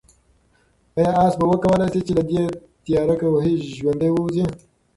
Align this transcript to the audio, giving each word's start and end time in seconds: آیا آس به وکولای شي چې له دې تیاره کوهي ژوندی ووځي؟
آیا 0.95 1.11
آس 1.25 1.33
به 1.39 1.45
وکولای 1.51 1.87
شي 1.93 2.01
چې 2.07 2.13
له 2.17 2.23
دې 2.29 2.41
تیاره 2.85 3.15
کوهي 3.21 3.53
ژوندی 3.77 4.09
ووځي؟ 4.11 4.45